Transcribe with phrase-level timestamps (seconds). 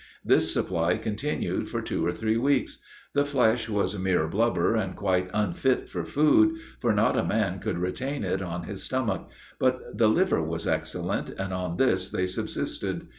[0.25, 2.79] This supply continued for two or three weeks.
[3.13, 7.77] The flesh was mere blubber, and quite unfit for food, for not a man could
[7.77, 9.29] retain it on his stomach;
[9.59, 13.09] but the liver was excellent, and on this they subsisted.